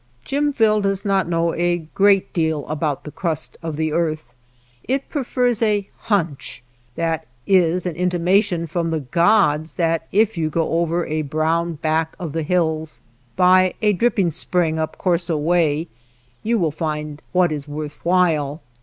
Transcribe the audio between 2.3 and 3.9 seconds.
deal about the crust of